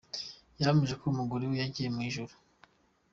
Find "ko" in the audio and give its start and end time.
0.99-1.05